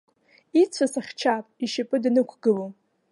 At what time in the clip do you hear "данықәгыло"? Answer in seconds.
2.03-2.67